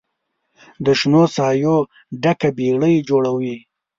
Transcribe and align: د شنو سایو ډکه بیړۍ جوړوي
د 0.85 0.87
شنو 0.99 1.23
سایو 1.35 1.75
ډکه 2.23 2.49
بیړۍ 2.57 2.95
جوړوي 3.09 3.55